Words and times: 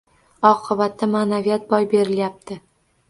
Oqibatda 0.51 1.09
ma`naviyat 1.11 1.69
boy 1.75 1.89
berilyapti 1.93 2.59